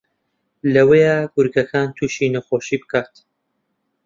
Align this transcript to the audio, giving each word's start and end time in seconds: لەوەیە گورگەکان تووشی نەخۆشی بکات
لەوەیە 0.73 1.15
گورگەکان 1.35 1.87
تووشی 1.97 2.31
نەخۆشی 2.35 2.77
بکات 2.81 3.11